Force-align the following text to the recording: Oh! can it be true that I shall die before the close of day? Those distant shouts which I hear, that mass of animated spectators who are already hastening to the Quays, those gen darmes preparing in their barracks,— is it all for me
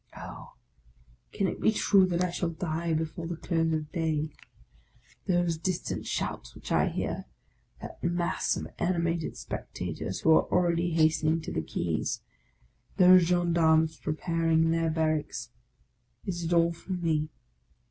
Oh! 0.17 0.53
can 1.31 1.45
it 1.47 1.61
be 1.61 1.71
true 1.71 2.07
that 2.07 2.23
I 2.23 2.31
shall 2.31 2.49
die 2.49 2.91
before 2.91 3.27
the 3.27 3.35
close 3.35 3.71
of 3.71 3.91
day? 3.91 4.31
Those 5.27 5.59
distant 5.59 6.07
shouts 6.07 6.55
which 6.55 6.71
I 6.71 6.87
hear, 6.87 7.25
that 7.83 8.03
mass 8.03 8.57
of 8.57 8.65
animated 8.79 9.37
spectators 9.37 10.21
who 10.21 10.31
are 10.31 10.51
already 10.51 10.93
hastening 10.93 11.39
to 11.41 11.51
the 11.51 11.61
Quays, 11.61 12.21
those 12.97 13.27
gen 13.27 13.53
darmes 13.53 14.01
preparing 14.01 14.63
in 14.63 14.71
their 14.71 14.89
barracks,— 14.89 15.51
is 16.25 16.43
it 16.45 16.51
all 16.51 16.73
for 16.73 16.93
me 16.93 17.29